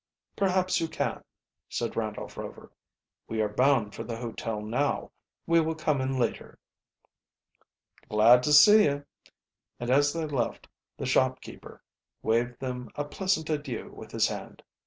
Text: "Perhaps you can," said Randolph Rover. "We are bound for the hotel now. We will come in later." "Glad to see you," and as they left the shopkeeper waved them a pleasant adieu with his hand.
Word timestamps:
"Perhaps 0.35 0.79
you 0.81 0.87
can," 0.87 1.23
said 1.69 1.95
Randolph 1.95 2.35
Rover. 2.35 2.71
"We 3.27 3.39
are 3.39 3.47
bound 3.47 3.93
for 3.93 4.03
the 4.03 4.17
hotel 4.17 4.59
now. 4.59 5.11
We 5.45 5.59
will 5.61 5.75
come 5.75 6.01
in 6.01 6.17
later." 6.17 6.57
"Glad 8.09 8.41
to 8.41 8.51
see 8.51 8.85
you," 8.85 9.05
and 9.79 9.91
as 9.91 10.11
they 10.11 10.25
left 10.25 10.67
the 10.97 11.05
shopkeeper 11.05 11.83
waved 12.23 12.59
them 12.59 12.89
a 12.95 13.05
pleasant 13.05 13.47
adieu 13.51 13.91
with 13.93 14.09
his 14.11 14.27
hand. 14.27 14.63